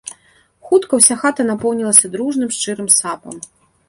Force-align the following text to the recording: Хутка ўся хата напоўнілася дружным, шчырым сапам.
Хутка 0.69 0.93
ўся 1.01 1.17
хата 1.23 1.45
напоўнілася 1.49 2.11
дружным, 2.15 2.49
шчырым 2.57 2.87
сапам. 2.97 3.37